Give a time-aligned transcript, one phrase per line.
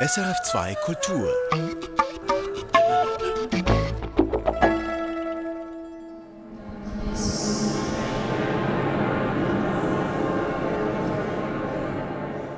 [0.00, 1.28] SRF2 Kultur.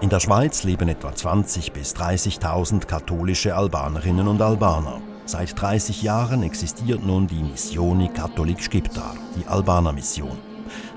[0.03, 5.01] In der Schweiz leben etwa 20.000 bis 30.000 katholische Albanerinnen und Albaner.
[5.25, 10.50] Seit 30 Jahren existiert nun die Missioni Katholik Skiptar, die Albaner Mission.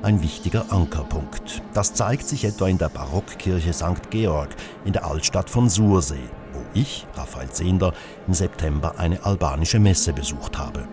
[0.04, 1.62] Ein wichtiger Ankerpunkt.
[1.74, 4.10] Das zeigt sich etwa in der Barockkirche St.
[4.10, 4.50] Georg
[4.84, 7.94] in der Altstadt von Sursee, wo ich, Raphael Zehnder,
[8.27, 10.90] im September eine albanische Messe besucht habe.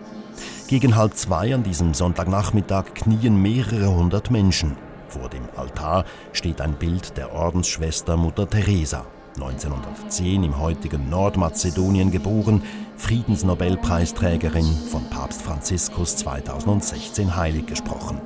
[0.69, 4.77] Gegen halb zwei an diesem Sonntagnachmittag knien mehrere hundert Menschen.
[5.09, 12.63] Vor dem Altar steht ein Bild der Ordensschwester Mutter Teresa, 1910 im heutigen Nordmazedonien geboren,
[12.97, 18.21] Friedensnobelpreisträgerin von Papst Franziskus 2016 heilig gesprochen,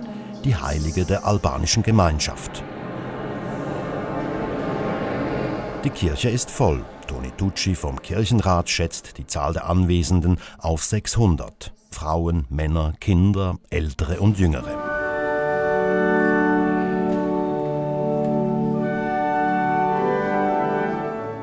[0.44, 2.62] die Heilige der albanischen Gemeinschaft.
[5.84, 6.84] Die Kirche ist voll.
[7.06, 11.72] Toni Tucci vom Kirchenrat schätzt die Zahl der Anwesenden auf 600.
[11.90, 14.92] Frauen, Männer, Kinder, Ältere und Jüngere.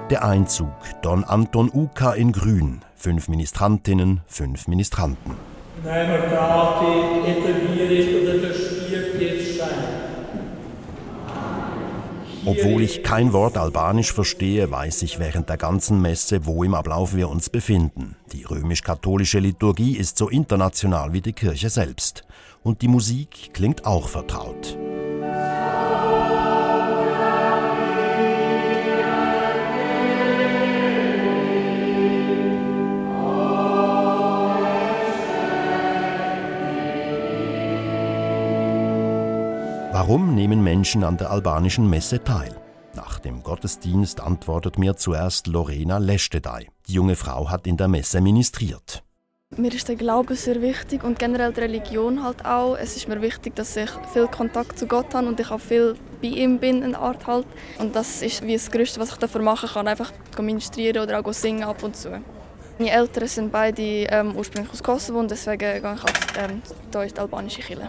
[0.10, 5.36] Der Einzug Don Anton Uka in Grün, fünf Ministrantinnen, fünf Ministranten.
[12.44, 17.16] Obwohl ich kein Wort Albanisch verstehe, weiß ich während der ganzen Messe, wo im Ablauf
[17.16, 18.16] wir uns befinden.
[18.32, 22.24] Die römisch-katholische Liturgie ist so international wie die Kirche selbst.
[22.64, 24.76] Und die Musik klingt auch vertraut.
[40.04, 42.56] Warum nehmen Menschen an der albanischen Messe teil?
[42.96, 46.70] Nach dem Gottesdienst antwortet mir zuerst Lorena Leschtedei.
[46.88, 49.04] Die junge Frau hat in der Messe ministriert.
[49.56, 52.78] Mir ist der Glaube sehr wichtig und generell die Religion halt auch.
[52.78, 55.94] Es ist mir wichtig, dass ich viel Kontakt zu Gott habe und ich auch viel
[56.20, 57.46] bei ihm bin in Art halt.
[57.78, 60.12] Und das ist wie das Größte, was ich dafür machen kann, einfach
[60.42, 62.10] ministrieren oder auch singen ab und zu.
[62.80, 66.02] Meine Eltern sind beide ähm, ursprünglich aus Kosovo und deswegen gehe ich halt
[66.40, 67.88] ähm, hier in die albanische Kirche.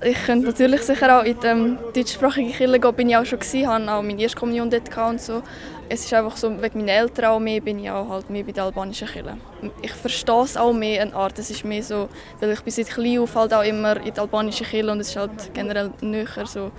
[0.00, 1.56] Ich könnte natürlich sicher auch in der
[1.92, 5.20] deutschsprachigen Kirche gehen, bin ich auch schon gewesen, habe auch meine erste Kommunion dort und
[5.20, 5.42] so.
[5.88, 8.52] Es ist einfach so, wegen meinen Eltern auch mehr, bin ich auch halt mehr bei
[8.52, 9.36] der albanischen Kirche.
[9.82, 11.36] Ich verstehe es auch mehr, eine Art.
[11.40, 12.08] Es ist mehr so,
[12.38, 15.08] weil ich bin seit klein auf halt auch immer in der albanischen Kirche und es
[15.08, 16.70] ist halt generell näher so.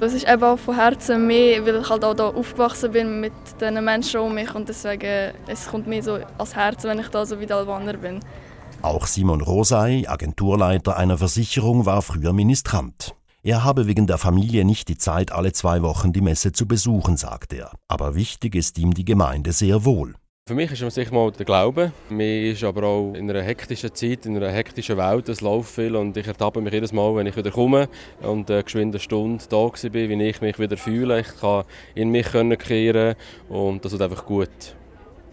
[0.00, 3.34] Es ist eben auch von Herzen mehr, weil ich halt auch hier aufgewachsen bin mit
[3.60, 7.26] diesen Menschen um mich und deswegen, es kommt mir so als Herz, wenn ich da
[7.26, 8.20] so wie der Albaner bin.
[8.82, 13.14] Auch Simon Rosay, Agenturleiter einer Versicherung, war früher Ministrant.
[13.42, 17.18] Er habe wegen der Familie nicht die Zeit, alle zwei Wochen die Messe zu besuchen,
[17.18, 17.72] sagt er.
[17.88, 20.14] Aber wichtig ist ihm die Gemeinde sehr wohl.
[20.48, 21.92] Für mich ist es sicher mal der Glaube.
[22.08, 25.94] Mir ist aber auch in einer hektischen Zeit, in einer hektischen Welt, es läuft viel
[25.94, 27.86] und ich ertappe mich jedes Mal, wenn ich wieder komme
[28.22, 31.20] und eine geschwinde Stunde da bin, wie ich mich wieder fühle.
[31.20, 31.64] Ich kann
[31.94, 33.14] in mich kehren
[33.50, 34.48] und das ist einfach gut.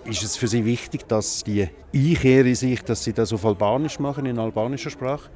[0.07, 3.99] Ist es für Sie wichtig, dass die Einkehr in sich, dass Sie das auf Albanisch
[3.99, 5.29] machen, in albanischer Sprache?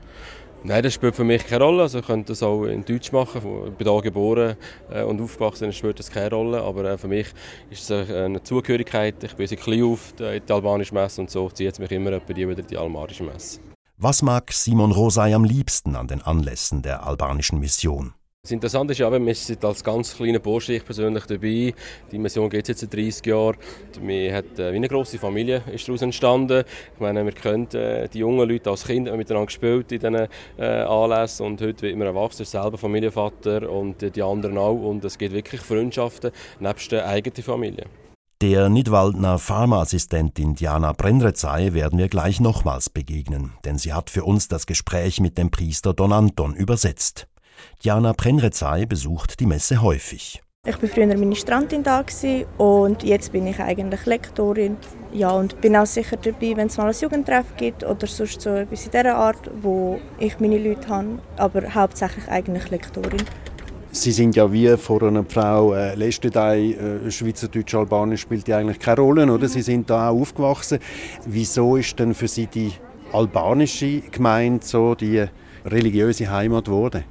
[0.63, 1.81] Nein, das spielt für mich keine Rolle.
[1.81, 3.41] Also ich könnte das auch in Deutsch machen.
[3.65, 4.55] Ich bin hier geboren
[4.89, 6.61] äh, und aufgewachsen, spielt das keine Rolle.
[6.61, 7.27] Aber äh, für mich
[7.69, 9.21] ist es eine Zugehörigkeit.
[9.21, 12.47] Ich bin klein auf in die albanische Messe und so zieht es mich immer die
[12.47, 13.59] wieder die almarische Messe.
[13.97, 18.13] Was mag Simon Rosay am liebsten an den Anlässen der albanischen Mission?
[18.43, 21.75] Das Interessante ist ja, wir sind als ganz kleiner Bursche ich persönlich dabei.
[22.11, 23.55] Die Mission geht jetzt seit 30 Jahren.
[24.01, 26.63] Wir hat äh, wie eine grosse Familie ist daraus entstanden.
[26.95, 30.65] Ich meine, wir können äh, die jungen Leute als Kinder miteinander gespielt in diesen äh,
[30.65, 35.35] Anlässen und heute wird man erwachsen, selber Familienvater und die anderen auch und es gibt
[35.35, 37.85] wirklich Freundschaften nebst der eigenen Familie.
[38.41, 44.47] Der Nidwaldner Pharmaassistentin Diana Brenrezai werden wir gleich nochmals begegnen, denn sie hat für uns
[44.47, 47.27] das Gespräch mit dem Priester Don Anton übersetzt.
[47.83, 50.41] Diana Prenrezai besucht die Messe häufig.
[50.67, 52.05] Ich war früher Ministrantin da
[52.59, 54.77] und jetzt bin ich eigentlich Lektorin.
[55.11, 58.51] Ja, und bin auch sicher dabei, wenn es mal ein Jugendtreff gibt oder sonst so
[58.51, 63.23] etwas in dieser Art, wo ich meine Leute habe, aber hauptsächlich eigentlich Lektorin.
[63.93, 68.79] Sie sind ja wie vor einer Frau äh, Lestedei, äh, Schweizerdeutsch, Albanisch spielt ja eigentlich
[68.79, 69.49] keine Rolle, oder?
[69.49, 70.77] Sie sind da auch aufgewachsen.
[71.25, 72.71] Wieso ist denn für Sie die
[73.11, 75.25] albanische Gemeinde so die
[75.65, 77.03] religiöse Heimat geworden?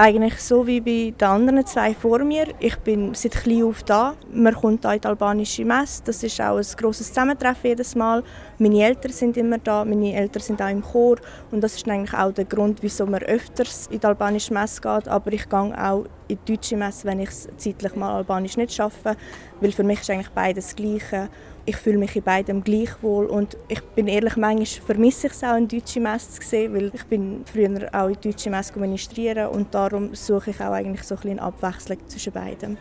[0.00, 2.46] Eigentlich so wie bei den anderen zwei vor mir.
[2.58, 4.14] Ich bin seit klein auf da.
[4.32, 6.02] Man kommt da in die albanische Messe.
[6.06, 8.22] Das ist auch ein grosses Zusammentreffen jedes Mal.
[8.58, 9.84] Meine Eltern sind immer da.
[9.84, 11.16] Meine Eltern sind auch im Chor.
[11.50, 15.06] Und das ist eigentlich auch der Grund, wieso man öfters in die albanische Messe geht.
[15.06, 19.16] Aber ich gehe auch in die deutsche Messe, wenn ich zeitlich mal Albanisch nicht schaffe,
[19.60, 21.28] weil für mich ist eigentlich beides das Gleiche.
[21.66, 25.44] Ich fühle mich in beidem gleich wohl und ich bin ehrlich, manchmal vermisse ich es
[25.44, 29.48] auch, in deutsche Messe zu sehen, weil ich bin früher auch in deutsche Messe ministrieren
[29.48, 32.76] und darum suche ich auch eigentlich so ein bisschen Abwechslung zwischen beidem.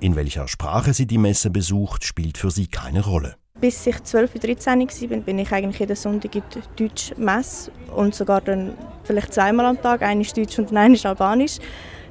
[0.00, 3.36] In welcher Sprache sie die Messe besucht, spielt für sie keine Rolle.
[3.60, 4.80] Bis ich 12 oder 13
[5.10, 8.74] war, bin ich eigentlich jeden Sonntag in der deutschen Messe und sogar dann
[9.04, 11.58] vielleicht zweimal am Tag, einmal Deutsch und einmal Albanisch.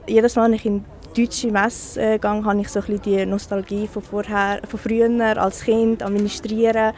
[0.08, 0.86] Jedes Mal, wenn ich in
[1.16, 4.80] die deutsche Messe äh, gehe, habe ich so ein bisschen die Nostalgie von, vorher, von
[4.80, 6.94] früher als Kind, administrieren.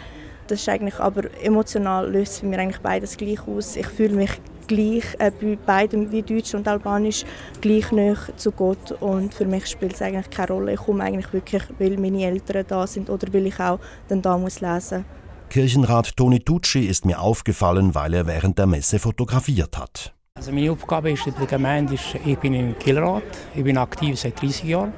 [0.47, 3.75] Das ist eigentlich, aber emotional löst es mir eigentlich beides gleich aus.
[3.75, 4.31] Ich fühle mich
[4.67, 7.23] gleich äh, bei beidem, wie Deutsch und Albanisch,
[7.61, 8.91] gleich nah zu Gott.
[8.99, 10.73] Und für mich spielt es eigentlich keine Rolle.
[10.73, 14.37] Ich komme eigentlich wirklich, weil meine Eltern da sind oder weil ich auch dann da
[14.37, 15.05] muss lesen
[15.49, 20.15] Kirchenrat Toni Tucci ist mir aufgefallen, weil er während der Messe fotografiert hat.
[20.43, 23.23] Also meine Aufgabe ist in der Gemeinde, ist, ich bin im Kielrat,
[23.55, 24.91] ich bin aktiv seit 30 Jahren.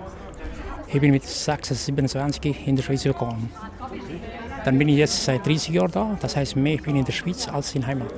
[0.92, 3.52] Ich bin mit 26, 27 in der Schweiz gekommen.
[4.64, 7.12] Dann bin ich jetzt seit 30 Jahren da, das heißt mehr ich bin in der
[7.12, 8.12] Schweiz als in Heimat.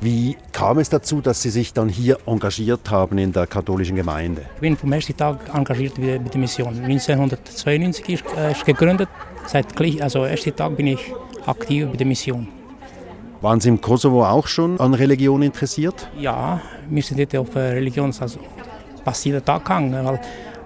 [0.00, 4.42] Wie kam es dazu, dass Sie sich dann hier engagiert haben in der katholischen Gemeinde?
[4.56, 6.74] Ich bin vom ersten Tag engagiert bei der Mission.
[6.74, 9.08] 1992 ist, äh, ist gegründet.
[9.46, 9.66] Seit
[10.02, 11.12] also ersten Tag bin ich
[11.46, 12.59] aktiv bei der Mission.
[13.40, 16.10] Waren Sie im Kosovo auch schon an Religion interessiert?
[16.18, 16.60] Ja,
[16.90, 18.38] wir sind dort auf Religion also
[19.02, 20.20] fast jeden Tag gegangen, weil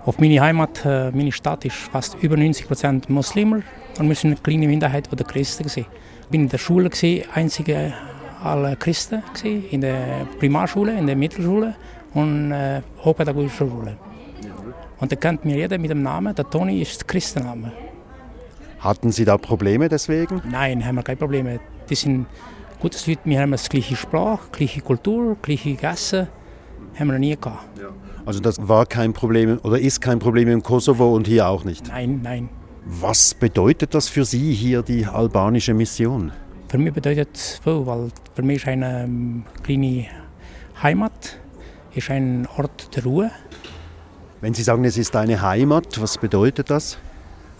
[0.05, 3.61] auf meine Heimat, äh, meine Stadt ist fast über 90 Prozent Muslimer
[4.01, 5.69] und wir sind eine kleine Minderheit der Christen.
[5.69, 5.87] Ich
[6.29, 6.91] bin in der Schule,
[7.33, 7.93] einzige
[8.43, 11.77] alle Christen gewesen, in der Primarschule, in der Mittelschule
[12.13, 13.97] und äh, hochpädagogische Schule.
[14.99, 17.73] Und da kennt mir jeder mit dem Namen, der Toni ist der Christenname.
[18.81, 20.43] Hatten Sie da Probleme deswegen?
[20.51, 21.61] Nein, haben wir keine Probleme.
[21.89, 22.27] Die sind
[22.83, 26.29] Leute, wir haben das gleiche Sprache, gleiche Kultur, gleiche Essen,
[26.99, 27.79] haben wir nie gehabt.
[27.79, 27.89] Ja.
[28.27, 31.89] Also das war kein Problem oder ist kein Problem im Kosovo und hier auch nicht?
[31.89, 32.49] Nein, nein.
[32.87, 36.33] Was bedeutet das für Sie hier, die albanische Mission?
[36.69, 40.07] Für mich bedeutet es viel, weil für mich ist eine ähm, kleine
[40.83, 41.39] Heimat,
[41.95, 43.31] ist ein Ort der Ruhe.
[44.41, 46.99] Wenn Sie sagen, es ist eine Heimat, was bedeutet das?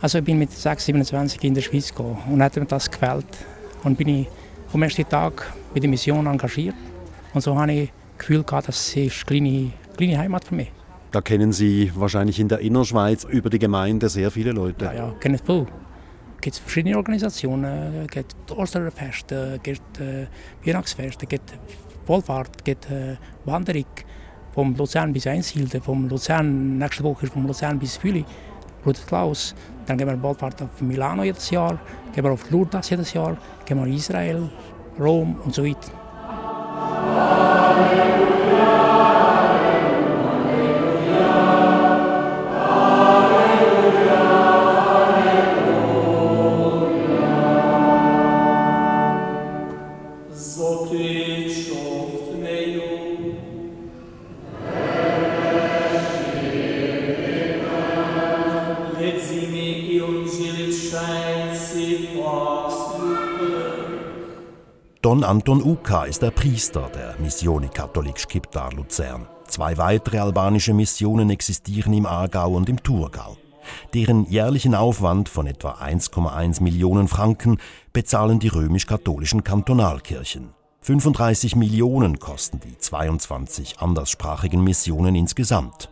[0.03, 3.27] Also ich bin mit 6, 27 in der Schweiz gekommen und hat mir das gefällt.
[3.85, 4.29] Und bin ich
[4.75, 6.75] vom ersten Tag mit der Mission engagiert.
[7.33, 10.73] Und so habe ich das Gefühl gehabt, das ist eine kleine, kleine Heimat für mich.
[11.13, 14.87] Da kennen Sie wahrscheinlich in der Innerschweiz über die Gemeinde sehr viele Leute.
[14.87, 15.67] Ja, ja, kennen viel
[16.41, 18.05] gibt es verschiedene Organisationen.
[18.05, 20.27] Es gibt Osterfest, es gibt äh,
[20.65, 21.55] Weihnachtsfest, es gibt
[22.07, 23.87] Wohlfahrt, es gibt äh, Wanderung
[24.55, 28.25] vom Luzern bis Einsilde, vom Luzern, nächste Woche vom Luzern bis Füli,
[28.85, 29.55] Bruder Klaus.
[29.87, 31.79] Dann gehen wir Wohlfahrt auf Milano jedes Jahr,
[32.15, 34.49] gehen wir auf Lourdes jedes Jahr, gehen wir Israel,
[34.99, 36.04] Rom und so weiter.
[65.25, 69.27] Anton Uka ist der Priester der Missione Katholik Skiptar Luzern.
[69.49, 73.37] Zwei weitere albanische Missionen existieren im Aargau und im Thurgau.
[73.95, 77.59] Deren jährlichen Aufwand von etwa 1,1 Millionen Franken
[77.93, 80.51] bezahlen die römisch-katholischen Kantonalkirchen.
[80.81, 85.89] 35 Millionen kosten die 22 anderssprachigen Missionen insgesamt.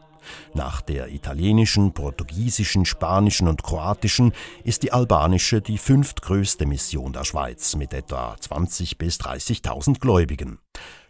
[0.54, 4.32] Nach der italienischen, portugiesischen, spanischen und kroatischen
[4.64, 10.58] ist die albanische die fünftgrößte Mission der Schweiz mit etwa 20.000 bis 30.000 Gläubigen.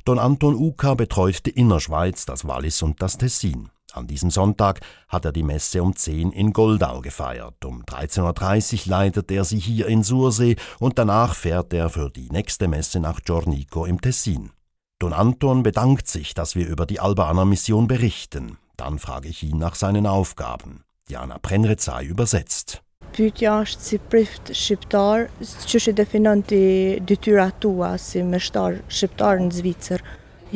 [0.04, 3.70] Don Anton Uka betreut die Innerschweiz, das Wallis und das Tessin.
[3.92, 7.64] An diesem Sonntag hat er die Messe um 10 in Goldau gefeiert.
[7.64, 12.30] Um 13.30 Uhr leitet er sie hier in Sursee und danach fährt er für die
[12.30, 14.50] nächste Messe nach Giornico im Tessin.
[14.98, 18.56] Don Anton bedankt sich, dass wir über die Albaner Mission berichten.
[18.82, 20.82] Dann frage ich ihn nach seinen Aufgaben.
[21.08, 22.80] Diana Prenrezai übersetzt.
[23.14, 25.28] Pyetja është si prift shqiptar,
[25.70, 26.58] që që definon të
[27.06, 30.02] detyra tua si meshtar shqiptar në Zvicër.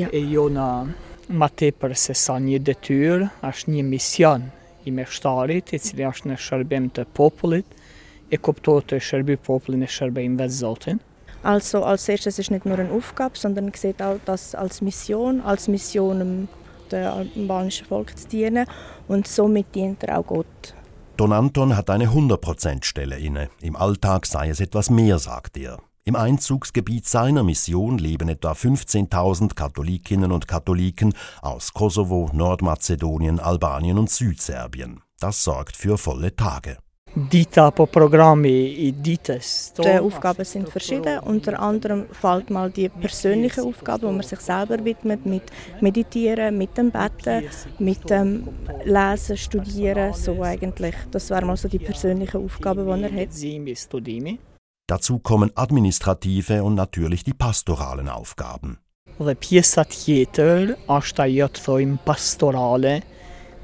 [0.01, 0.11] Ja.
[0.11, 0.67] E jo në
[1.39, 4.51] ma tepër se sa një detyr, është një mision
[4.83, 7.79] i meshtarit, i cili është në shërbim të popullit,
[8.27, 11.03] e kuptohet të shërby popullin e shërbejmë vetë Zotin.
[11.45, 15.69] Also als erstes ist nicht nur eine Aufgabe, sondern sieht auch das als Mission, als
[15.69, 16.49] Mission
[16.93, 18.67] dem albanischen Volk zu dienen
[19.09, 20.75] und somit dient er auch Gott.
[21.17, 23.49] Don Anton hat eine 100%-Stelle inne.
[23.61, 25.79] Im Alltag sei es etwas mehr, sagt er.
[26.05, 34.11] Im Einzugsgebiet seiner Mission leben etwa 15.000 Katholikinnen und Katholiken aus Kosovo, Nordmazedonien, Albanien und
[34.11, 35.01] Südserbien.
[35.19, 36.79] Das sorgt für volle Tage.
[37.19, 37.47] Die
[40.01, 41.19] Aufgaben sind verschieden.
[41.21, 45.45] Unter anderem fällt mal die persönliche Aufgabe, wo man sich selber widmet, mit
[45.81, 47.45] Meditieren, mit dem Betten,
[47.79, 48.47] mit dem
[48.85, 50.95] Lesen, Studieren, so eigentlich.
[51.11, 54.39] Das wäre mal so die persönliche Aufgabe, die er hat.
[54.87, 58.79] Dazu kommen administrative und natürlich die pastoralen Aufgaben.
[60.87, 63.01] Është ajo im pastorale,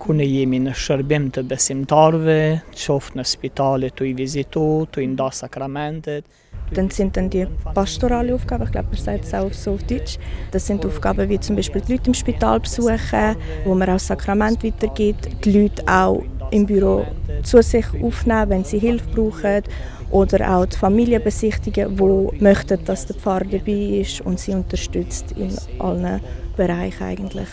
[0.02, 2.38] ku ne jemi në shërbim të besimtarve,
[2.75, 6.26] qoftë në spitale të i vizitu, të i nda sakramentet.
[6.73, 10.18] Dann sind dann die pastorale Aufgaben, ich glaube, man sagt es auch so auf Deutsch.
[10.52, 14.64] Das sind Aufgaben wie zum Beispiel die Leute im Spital besuchen, wo man auch Sakrament
[14.64, 17.04] weitergibt, die Leute auch im Büro
[17.42, 19.62] zu sich aufnehmen, wenn sie Hilfe brauchen
[20.11, 25.32] oder auch die Familien besichtigen, die möchten, dass der Pfarrer dabei ist und sie unterstützt
[25.32, 26.21] in allen
[26.56, 27.49] Bereichen eigentlich.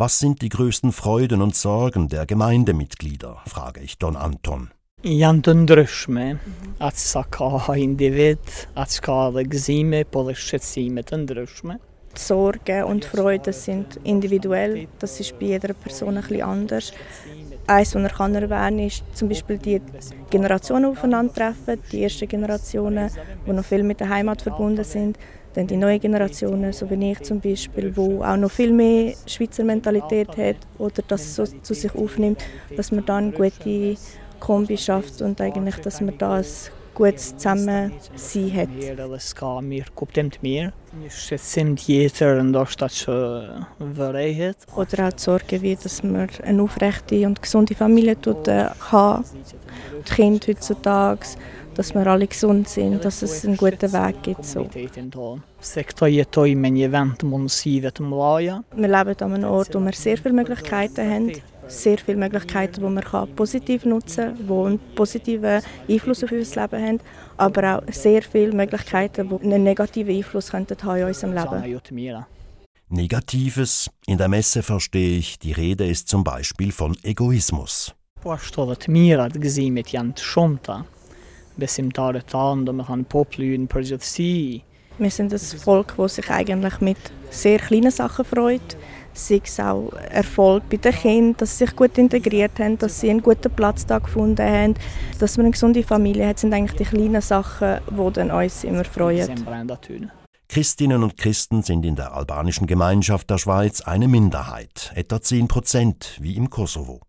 [0.00, 4.70] Was sind die größten Freuden und Sorgen der Gemeindemitglieder, frage ich Don Anton.
[5.04, 6.24] Janë të ndryshme,
[6.80, 8.40] atë sa ka individ,
[8.80, 11.76] atë ka dhe gëzime, po dhe shqetsime të ndryshme.
[12.16, 16.94] Sorgen und Freude sind individuell, das ist bei jeder Person ein bisschen anders.
[17.70, 19.80] Eins, was er kann erwähnen ist zum Beispiel die
[20.28, 23.08] Generationen aufeinandertreffen, die ersten Generationen,
[23.46, 25.16] die noch viel mit der Heimat verbunden sind,
[25.54, 29.62] dann die neuen Generationen, so wie ich zum Beispiel, wo auch noch viel mehr Schweizer
[29.62, 32.42] Mentalität hat oder das so zu sich aufnimmt,
[32.76, 33.94] dass man dann eine gute
[34.40, 38.68] Kombi schafft und eigentlich, dass man das gutes Zusammensein hat.
[44.76, 49.24] Oder auch die Sorge, wie dass man eine aufrechte und gesunde Familie tut, äh, haben
[50.06, 51.26] Die Kinder heutzutage,
[51.74, 54.44] dass wir alle gesund sind, dass es einen guten Weg gibt.
[54.44, 54.68] So.
[58.74, 61.32] Wir leben an einem Ort, wo wir sehr viele Möglichkeiten haben
[61.70, 66.86] sehr viele Möglichkeiten, die man positiv nutzen kann, die einen positiven Einfluss auf unser Leben
[66.86, 67.00] haben,
[67.36, 72.24] aber auch sehr viele Möglichkeiten, die einen negativen Einfluss haben in unserem Leben.
[72.88, 73.88] Negatives.
[74.06, 77.94] In der Messe verstehe ich, die Rede ist zum Beispiel von Egoismus.
[84.98, 86.98] Wir sind ein Volk, das sich eigentlich mit
[87.30, 88.76] sehr kleinen Sachen freut
[89.12, 93.10] sei es auch Erfolg bei den Kindern, dass sie sich gut integriert haben, dass sie
[93.10, 94.74] einen guten Platz da gefunden haben,
[95.18, 98.84] dass man eine gesunde Familie hat, sind eigentlich die kleinen Sachen, die dann uns immer
[98.84, 99.46] freuen.
[100.48, 106.18] Christinnen und Christen sind in der albanischen Gemeinschaft der Schweiz eine Minderheit, etwa 10 Prozent,
[106.20, 107.00] wie im Kosovo.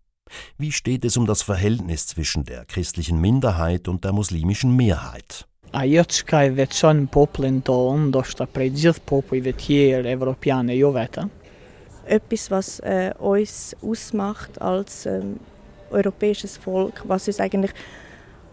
[0.58, 5.46] Wie steht es um das Verhältnis zwischen der christlichen Minderheit und der muslimischen Mehrheit?
[5.72, 11.30] Ajo që ka e veçon poplin tonë, ndoshta prej gjithë popujve tjerë evropiane, jo vetëm,
[12.06, 15.38] etwas, was äh, uns ausmacht als ähm,
[15.90, 17.72] europäisches Volk, was ist eigentlich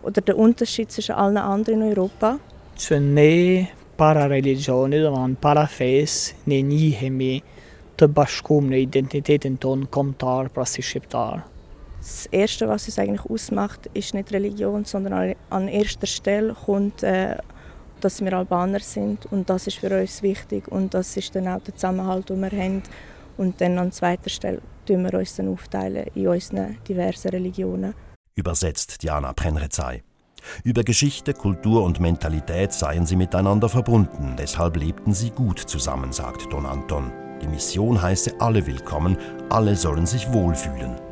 [0.02, 2.40] oder der Unterschied zwischen allen anderen in Europa.
[2.78, 7.42] Që ne para do të para fes, ne njihemi
[8.00, 11.44] të bashkuar në identitetin ton kombëtar, pra si shqiptar.
[12.00, 17.36] Das Erste, was es eigentlich ausmacht, ist nicht Religion, sondern an erster Stelle kommt, äh,
[18.00, 21.62] dass wir Albaner sind und das ist für uns wichtig und das ist dann auch
[21.62, 22.84] der Zusammenhalt, den wir haben
[23.40, 27.94] und dann an zweiter Stelle tun wir uns dann aufteilen in unseren diversen Religionen.
[28.36, 30.04] Übersetzt Diana Prenrezai.
[30.64, 36.52] Über Geschichte, Kultur und Mentalität seien sie miteinander verbunden, deshalb lebten sie gut zusammen, sagt
[36.52, 37.12] Don Anton.
[37.42, 39.18] Die Mission heiße alle willkommen,
[39.50, 41.09] alle sollen sich wohlfühlen.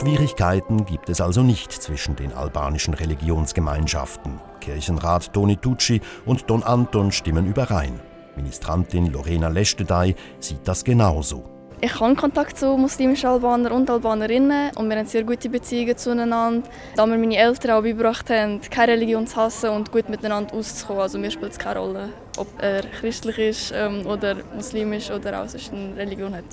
[0.00, 4.40] Schwierigkeiten gibt es also nicht zwischen den albanischen Religionsgemeinschaften.
[4.60, 8.00] Kirchenrat Toni Tucci und Don Anton stimmen überein.
[8.34, 11.44] Ministrantin Lorena Leschtedei sieht das genauso.
[11.82, 16.66] Ich habe Kontakt zu muslimischen Albanern und Albanerinnen und wir haben sehr gute Beziehungen zueinander.
[16.96, 21.02] Da mir meine Eltern auch beigebracht haben, keine Religion zu hassen und gut miteinander auszukommen.
[21.02, 25.48] Also mir spielt es keine Rolle, ob er christlich ist ähm, oder muslimisch oder auch
[25.48, 26.44] sonst eine Religion hat.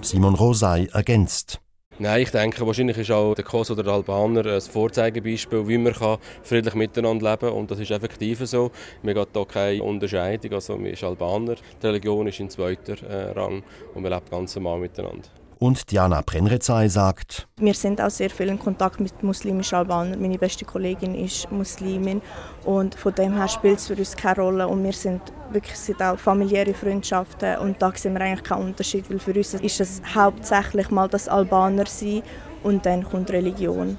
[0.00, 1.60] Simon Rosay ergänzt.
[2.00, 5.94] Nein, ich denke, wahrscheinlich ist auch der Kos oder der Albaner ein Vorzeigebeispiel, wie man
[6.42, 7.52] friedlich miteinander leben kann.
[7.52, 8.72] Und das ist effektiv so.
[9.02, 10.54] Wir haben hier keine Unterscheidung.
[10.54, 13.62] Also, man ist Albaner, die Religion ist in zweiter äh, Rang
[13.94, 15.28] und man lebt ganz normal miteinander.
[15.58, 20.20] Und Diana Brenrezai sagt, wir sind auch sehr viel in Kontakt mit muslimischen Albanern.
[20.20, 22.20] Meine beste Kollegin ist Muslimin
[22.64, 25.20] und von dem her spielt es für uns keine Rolle und wir sind
[25.50, 29.54] wirklich sind auch familiäre Freundschaften und da sehen wir eigentlich keinen Unterschied, weil für uns
[29.54, 32.22] ist es hauptsächlich mal das Albaner sein
[32.64, 33.96] und dann kommt Religion.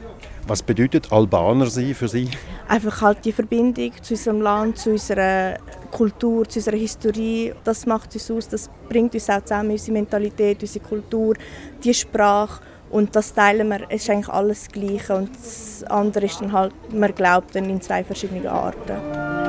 [0.47, 2.29] Was bedeutet Albaner sein für Sie?
[2.67, 5.57] Einfach halt die Verbindung zu unserem Land, zu unserer
[5.91, 7.53] Kultur, zu unserer Historie.
[7.63, 11.35] Das macht uns aus, das bringt uns auch zusammen, unsere Mentalität, unsere Kultur,
[11.83, 12.61] die Sprache.
[12.91, 15.15] Und das teilen wir, es ist eigentlich alles das Gleiche.
[15.15, 19.44] Und das andere ist dann halt, man glaubt dann in zwei verschiedene Arten.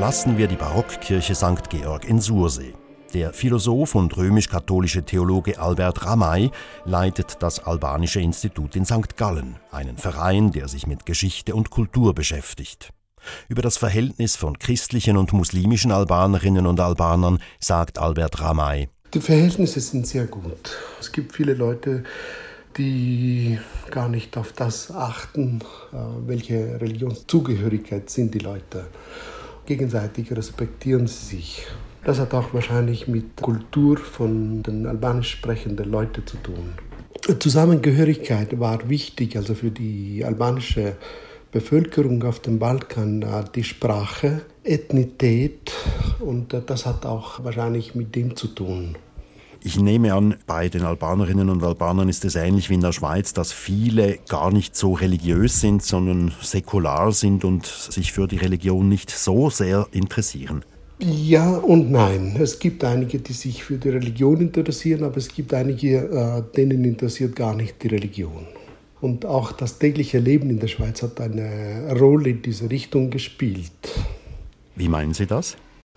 [0.00, 1.68] Verlassen wir die Barockkirche St.
[1.68, 2.72] Georg in Sursee.
[3.12, 6.50] Der Philosoph und römisch-katholische Theologe Albert Ramay
[6.86, 9.18] leitet das Albanische Institut in St.
[9.18, 12.94] Gallen, einen Verein, der sich mit Geschichte und Kultur beschäftigt.
[13.50, 18.88] Über das Verhältnis von christlichen und muslimischen Albanerinnen und Albanern sagt Albert Ramay.
[19.12, 20.78] Die Verhältnisse sind sehr gut.
[20.98, 22.04] Es gibt viele Leute,
[22.78, 23.58] die
[23.90, 25.60] gar nicht auf das achten,
[25.92, 28.86] äh, welche Religionszugehörigkeit sind die Leute
[29.70, 31.66] gegenseitig respektieren sie sich.
[32.02, 36.72] Das hat auch wahrscheinlich mit Kultur von den albanisch sprechenden Leuten zu tun.
[37.38, 40.96] Zusammengehörigkeit war wichtig, also für die albanische
[41.52, 45.72] Bevölkerung auf dem Balkan, äh, die Sprache, Ethnität
[46.18, 48.96] und äh, das hat auch wahrscheinlich mit dem zu tun.
[49.62, 53.34] Ich nehme an, bei den Albanerinnen und Albanern ist es ähnlich wie in der Schweiz,
[53.34, 58.88] dass viele gar nicht so religiös sind, sondern säkular sind und sich für die Religion
[58.88, 60.64] nicht so sehr interessieren.
[60.98, 62.36] Ja und nein.
[62.38, 66.84] Es gibt einige, die sich für die Religion interessieren, aber es gibt einige, äh, denen
[66.84, 68.46] interessiert gar nicht die Religion.
[69.02, 73.72] Und auch das tägliche Leben in der Schweiz hat eine Rolle in diese Richtung gespielt.
[74.74, 75.56] Wie meinen Sie das?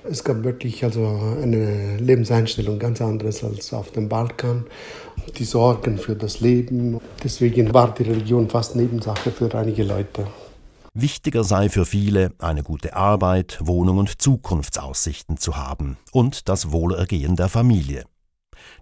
[0.10, 1.06] Es gab wirklich also
[1.42, 4.66] eine Lebenseinstellung ganz anderes als auf dem Balkan.
[5.38, 7.00] Die Sorgen für das Leben.
[7.24, 10.28] Deswegen war die Religion fast Nebensache für einige Leute.
[10.94, 17.36] Wichtiger sei für viele, eine gute Arbeit, Wohnung und Zukunftsaussichten zu haben und das Wohlergehen
[17.36, 18.04] der Familie.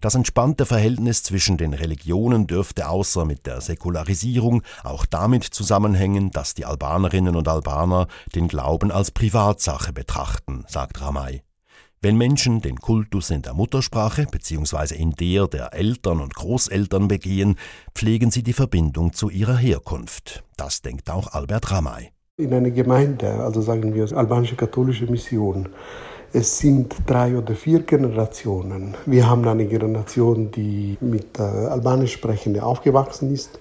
[0.02, 6.56] Das entspannte Verhältnis zwischen den Religionen dürfte außer mit der Säkularisierung auch damit zusammenhängen, dass
[6.56, 11.44] die Albanerinnen und Albaner den Glauben als Privatsache betrachten, sagt Ramay.
[12.02, 14.96] Wenn Menschen den Kultus in der Muttersprache bzw.
[14.96, 17.58] in der der Eltern und Großeltern begehen,
[17.94, 20.44] pflegen sie die Verbindung zu ihrer Herkunft.
[20.58, 22.10] Das denkt auch Albert Ramay.
[22.38, 25.70] In einer Gemeinde, also sagen wir albanische katholische Mission,
[26.34, 28.96] es sind drei oder vier Generationen.
[29.06, 33.60] Wir haben eine Generation, die mit äh, Albanisch Sprechenden aufgewachsen ist.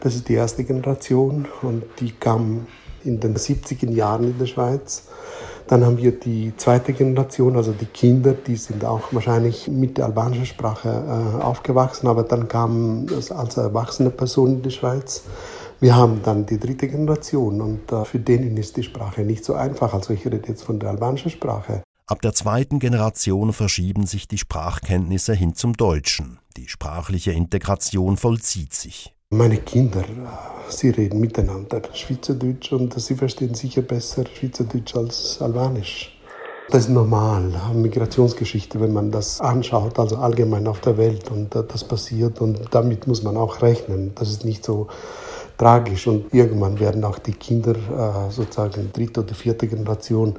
[0.00, 2.66] Das ist die erste Generation und die kam
[3.04, 5.04] in den 70er Jahren in der Schweiz.
[5.66, 10.04] Dann haben wir die zweite Generation, also die Kinder, die sind auch wahrscheinlich mit der
[10.04, 15.22] albanischen Sprache äh, aufgewachsen, aber dann kamen als erwachsene Personen in die Schweiz.
[15.84, 19.52] Wir haben dann die dritte Generation und äh, für denen ist die Sprache nicht so
[19.52, 19.92] einfach.
[19.92, 21.82] Also ich rede jetzt von der albanischen Sprache.
[22.06, 26.38] Ab der zweiten Generation verschieben sich die Sprachkenntnisse hin zum Deutschen.
[26.56, 29.14] Die sprachliche Integration vollzieht sich.
[29.28, 36.18] Meine Kinder, äh, sie reden miteinander Schweizerdeutsch und sie verstehen sicher besser Schweizerdeutsch als Albanisch.
[36.70, 41.62] Das ist normal, Migrationsgeschichte, wenn man das anschaut, also allgemein auf der Welt und äh,
[41.62, 44.12] das passiert und damit muss man auch rechnen.
[44.14, 44.88] Das ist nicht so
[45.64, 50.34] tragisch und irgendwann werden auch die Kinder äh, sozusagen dritte oder vierte Generation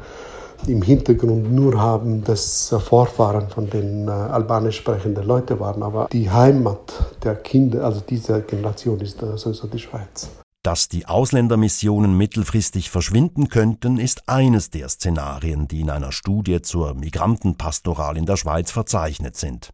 [0.68, 5.82] im Hintergrund nur haben, dass Vorfahren von den äh, albanisch sprechenden Leuten waren.
[5.82, 10.30] Aber die Heimat der Kinder, also dieser Generation, ist äh, sowieso die Schweiz.
[10.62, 16.94] Dass die Ausländermissionen mittelfristig verschwinden könnten, ist eines der Szenarien, die in einer Studie zur
[16.94, 19.72] Migrantenpastoral in der Schweiz verzeichnet sind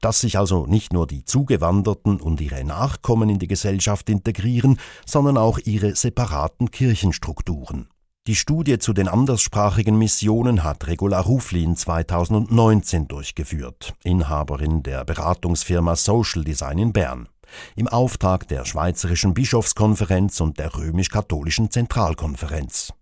[0.00, 5.36] dass sich also nicht nur die Zugewanderten und ihre Nachkommen in die Gesellschaft integrieren, sondern
[5.36, 7.88] auch ihre separaten Kirchenstrukturen.
[8.28, 16.44] Die Studie zu den anderssprachigen Missionen hat Regula Ruflin 2019 durchgeführt, Inhaberin der Beratungsfirma Social
[16.44, 17.28] Design in Bern,
[17.74, 22.92] im Auftrag der Schweizerischen Bischofskonferenz und der Römisch-Katholischen Zentralkonferenz.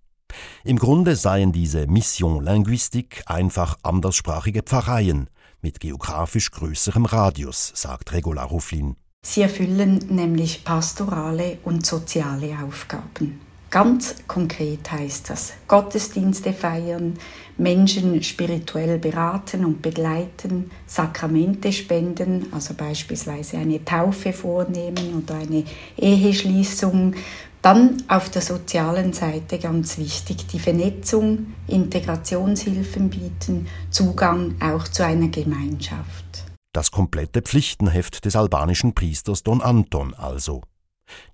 [0.65, 5.29] Im Grunde seien diese Mission Linguistique einfach anderssprachige Pfarreien
[5.63, 8.97] mit geografisch größerem Radius, sagt Regula Rufflin.
[9.23, 13.41] Sie erfüllen nämlich pastorale und soziale Aufgaben.
[13.71, 17.17] Ganz konkret heißt das Gottesdienste feiern,
[17.57, 25.63] Menschen spirituell beraten und begleiten, Sakramente spenden, also beispielsweise eine Taufe vornehmen oder eine
[25.97, 27.15] Eheschließung.
[27.63, 35.29] Dann auf der sozialen Seite ganz wichtig die Vernetzung, Integrationshilfen bieten, Zugang auch zu einer
[35.29, 36.45] Gemeinschaft.
[36.73, 40.63] Das komplette Pflichtenheft des albanischen Priesters Don Anton also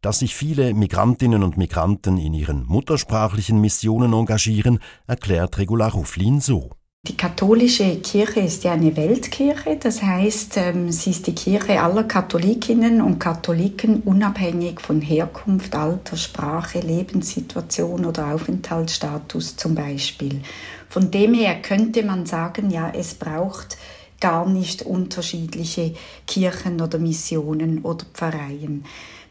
[0.00, 6.70] dass sich viele Migrantinnen und Migranten in ihren muttersprachlichen Missionen engagieren, erklärt Regula Rufflin so.
[7.08, 12.02] Die katholische Kirche ist ja eine Weltkirche, das heißt, ähm, sie ist die Kirche aller
[12.02, 20.40] Katholikinnen und Katholiken unabhängig von Herkunft, Alter, Sprache, Lebenssituation oder Aufenthaltsstatus zum Beispiel.
[20.88, 23.78] Von dem her könnte man sagen, ja, es braucht
[24.20, 25.94] gar nicht unterschiedliche
[26.26, 28.84] Kirchen oder Missionen oder Pfarreien.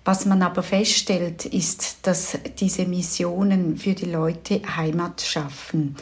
[0.07, 5.95] Was man aber feststellt, ist, dass diese Missionen für die Leute Heimat schaffen.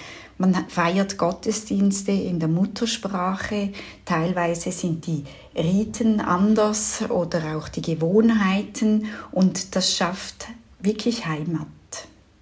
[0.44, 3.72] Man feiert Gottesdienste in der Muttersprache,
[4.04, 5.24] teilweise sind die
[5.56, 10.48] Riten anders oder auch die Gewohnheiten und das schafft
[10.82, 11.68] wirklich Heimat.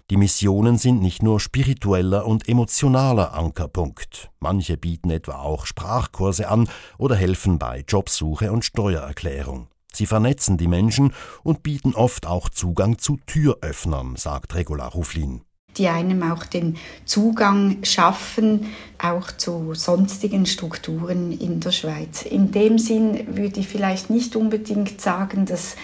[0.10, 4.32] Die Missionen sind nicht nur spiritueller und emotionaler Ankerpunkt.
[4.40, 9.68] Manche bieten etwa auch Sprachkurse an oder helfen bei Jobsuche und Steuererklärung.
[9.94, 15.42] Sie vernetzen die Menschen und bieten oft auch Zugang zu Türöffnern, sagt Regula Ruflin.
[15.78, 18.68] Die einem auch den Zugang schaffen,
[19.02, 22.24] auch zu sonstigen Strukturen in der Schweiz.
[22.24, 25.76] In dem Sinn würde ich vielleicht nicht unbedingt sagen, dass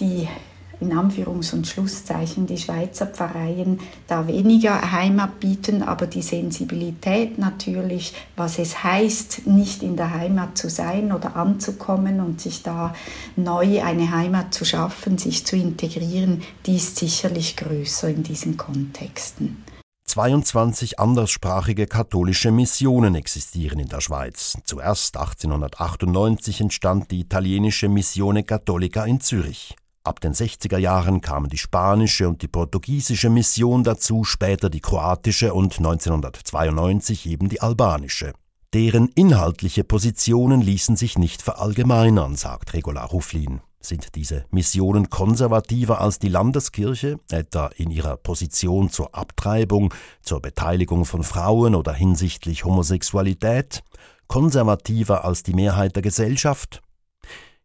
[0.00, 0.28] die
[0.80, 8.14] in Anführungs- und Schlusszeichen die Schweizer Pfarreien da weniger Heimat bieten, aber die Sensibilität natürlich,
[8.36, 12.94] was es heißt, nicht in der Heimat zu sein oder anzukommen und sich da
[13.36, 19.64] neu eine Heimat zu schaffen, sich zu integrieren, die ist sicherlich größer in diesen Kontexten.
[20.10, 24.58] 22 anderssprachige katholische Missionen existieren in der Schweiz.
[24.64, 29.76] Zuerst 1898 entstand die italienische Missione Cattolica in Zürich.
[30.02, 35.52] Ab den 60er Jahren kamen die spanische und die portugiesische Mission dazu, später die kroatische
[35.52, 38.32] und 1992 eben die albanische.
[38.72, 43.60] Deren inhaltliche Positionen ließen sich nicht verallgemeinern, sagt Regula Rufflin.
[43.82, 51.04] Sind diese Missionen konservativer als die Landeskirche, etwa in ihrer Position zur Abtreibung, zur Beteiligung
[51.04, 53.82] von Frauen oder hinsichtlich Homosexualität?
[54.28, 56.80] Konservativer als die Mehrheit der Gesellschaft?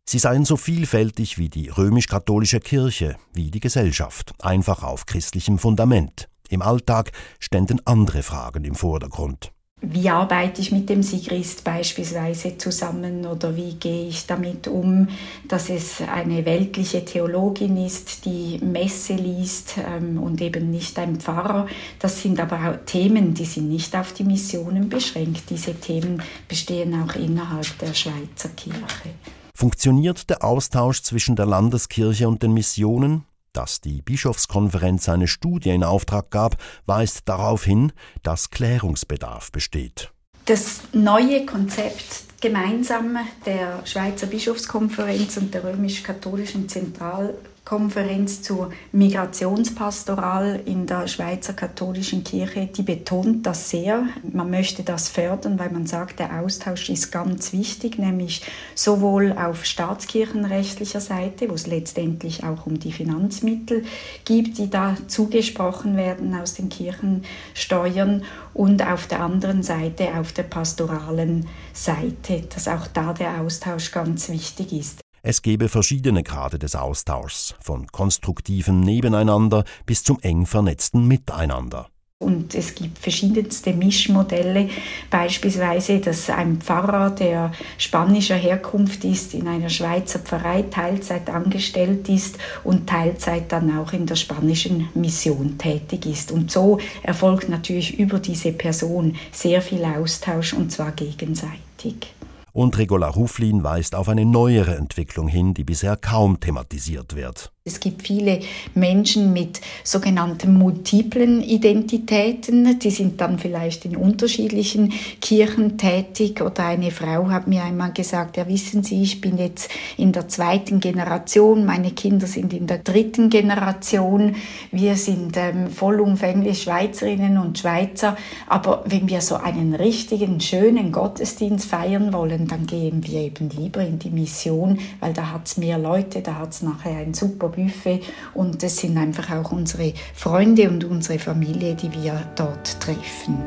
[0.07, 6.29] Sie seien so vielfältig wie die römisch-katholische Kirche, wie die Gesellschaft, einfach auf christlichem Fundament.
[6.47, 9.51] Im Alltag ständen andere Fragen im Vordergrund.
[9.81, 15.09] Wie arbeite ich mit dem Sigrist beispielsweise zusammen oder wie gehe ich damit um,
[15.47, 21.67] dass es eine weltliche Theologin ist, die Messe liest ähm, und eben nicht ein Pfarrer.
[21.99, 25.49] Das sind aber auch Themen, die sind nicht auf die Missionen beschränkt.
[25.49, 29.09] Diese Themen bestehen auch innerhalb der Schweizer Kirche.
[29.57, 33.23] Funktioniert der Austausch zwischen der Landeskirche und den Missionen?
[33.53, 40.11] Dass die Bischofskonferenz eine Studie in Auftrag gab, weist darauf hin, dass Klärungsbedarf besteht.
[40.43, 47.33] Das neue Konzept gemeinsam der Schweizer Bischofskonferenz und der römisch-katholischen Zentral
[47.65, 54.05] Konferenz zur Migrationspastoral in der Schweizer katholischen Kirche, die betont das sehr.
[54.31, 58.43] Man möchte das fördern, weil man sagt, der Austausch ist ganz wichtig, nämlich
[58.75, 63.83] sowohl auf staatskirchenrechtlicher Seite, wo es letztendlich auch um die Finanzmittel
[64.25, 68.23] gibt, die da zugesprochen werden aus den Kirchensteuern,
[68.55, 74.29] und auf der anderen Seite, auf der pastoralen Seite, dass auch da der Austausch ganz
[74.29, 75.04] wichtig ist.
[75.27, 81.89] Es gebe verschiedene Grade des Austauschs, von konstruktivem Nebeneinander bis zum eng vernetzten Miteinander.
[82.19, 84.69] Und es gibt verschiedenste Mischmodelle,
[85.09, 92.37] beispielsweise, dass ein Pfarrer, der spanischer Herkunft ist, in einer Schweizer Pfarrei Teilzeit angestellt ist
[92.63, 96.31] und Teilzeit dann auch in der spanischen Mission tätig ist.
[96.31, 102.14] Und so erfolgt natürlich über diese Person sehr viel Austausch und zwar gegenseitig
[102.55, 107.51] und Regula Ruflin weist auf eine neuere Entwicklung hin, die bisher kaum thematisiert wird.
[107.67, 108.41] Es gibt viele
[108.75, 112.77] Menschen mit sogenannten multiplen Identitäten.
[112.77, 116.43] Die sind dann vielleicht in unterschiedlichen Kirchen tätig.
[116.43, 120.27] Oder eine Frau hat mir einmal gesagt, ja wissen Sie, ich bin jetzt in der
[120.27, 124.35] zweiten Generation, meine Kinder sind in der dritten Generation.
[124.71, 128.15] Wir sind ähm, vollumfänglich Schweizerinnen und Schweizer.
[128.45, 133.81] Aber wenn wir so einen richtigen, schönen Gottesdienst feiern wollen, dann gehen wir eben lieber
[133.81, 137.54] in die Mission, weil da hat es mehr Leute, da hat es nachher ein super
[137.55, 138.01] Buffet
[138.33, 143.37] und es sind einfach auch unsere Freunde und unsere Familie, die wir dort treffen.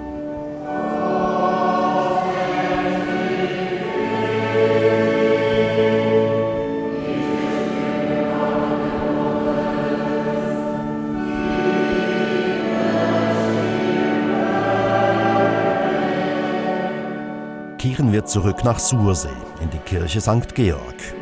[17.78, 19.28] Kehren wir zurück nach Sursee
[19.60, 20.54] in die Kirche St.
[20.54, 21.17] Georg.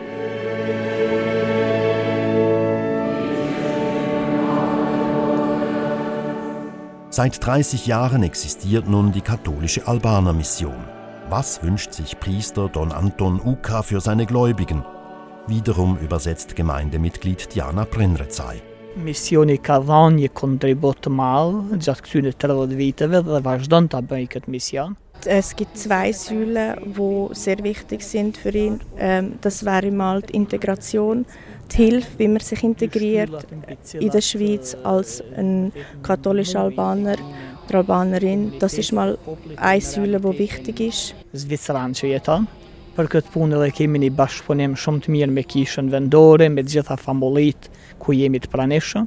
[7.16, 10.84] Seit 30 Jahren existiert nun die katholische Albaner Mission.
[11.30, 14.84] Was wünscht sich Priester Don Anton Uka für seine Gläubigen?
[15.46, 18.60] Wiederum übersetzt Gemeindemitglied Diana Prenrezai.
[18.96, 24.96] Dhanë një kontribut mal gjatë këtyre 30 viteve dhe vazhdon ta bëjë këtë mision.
[25.26, 28.80] Es gibt zwei Säulen, die sehr wichtig sind für ihn.
[28.98, 31.26] Ähm, das wäre mal die Integration
[31.72, 33.46] die Hilfe, wie man sich integriert
[33.94, 37.16] in der Schweiz als ein katholischer Albaner
[37.68, 38.52] oder Albanerin.
[38.60, 39.18] Das ist mal
[39.56, 41.14] eine Säule, die wichtig ist.
[42.96, 46.96] Për këtë punë edhe kemi një bashkëpunim shumë të mirë me kishën vendore, me gjitha
[46.96, 47.66] famullit
[48.00, 49.04] ku jemi të pranishëm.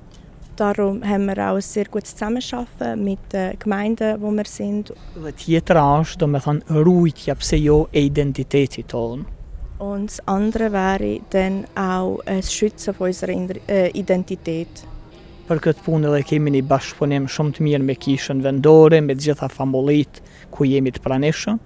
[0.60, 4.92] Darum haben wir auch ein sehr gutes Zusammenarbeiten mit den Gemeinden, wo wir sind.
[5.16, 9.24] Dhe tjetëra është, do me thonë, rujtja pse jo e identitetit tonë.
[9.80, 13.40] Und das andere wäre dann auch das Schützen von unserer
[13.96, 14.84] Identität.
[15.48, 19.48] Për këtë punë edhe kemi një bashkëpunim shumë të mirë me kishën vendore, me gjitha
[19.48, 20.20] famullit
[20.52, 21.64] ku jemi të pranishëm.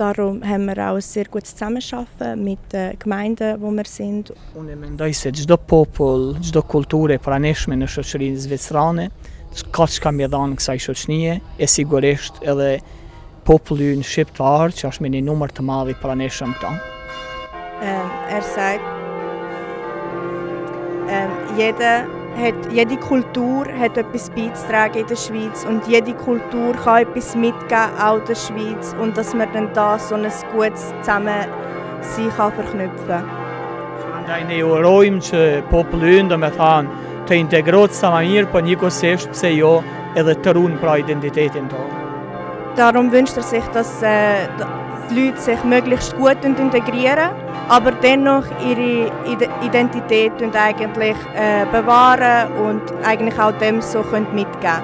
[0.00, 4.32] Darum haben wir auch ein sehr gutes Zusammenarbeiten mit den Gemeinden, wo wir sind.
[4.56, 9.10] Unë mendoj se çdo popull, çdo kulturë e pranishme në shoqërinë zvicrane,
[9.76, 12.70] ka çka më dhanë kësaj shoqënie, e sigurisht edhe
[13.44, 16.72] populli ynë shqiptar, që është me një numër të madh i pranishëm këto.
[17.84, 18.08] Ähm,
[18.38, 18.88] er sagt,
[21.12, 27.02] ähm, jeder hat, jede Kultur hat etwas beizutragen in der Schweiz und jede Kultur kann
[27.02, 32.52] etwas mitgeben, auch der Schweiz und dass man dann da so ein gutes Zusammensein kann
[32.52, 34.46] verknüpfen kann.
[34.48, 34.62] Ne
[35.26, 36.88] që populli ynë do me thanë
[37.26, 39.80] të integrohet sa më mirë, po njëkohësisht pse jo
[40.18, 41.99] edhe të runë pra identitetin tonë.
[42.76, 44.48] Darum wünscht er sich, dass äh,
[45.10, 47.30] die Leute sich möglichst gut integrieren,
[47.68, 49.10] aber dennoch ihre
[49.62, 54.82] Identität eigentlich äh, bewahren und eigentlich auch dem so mitgeben